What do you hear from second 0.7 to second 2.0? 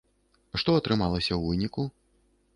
атрымалася ў выніку?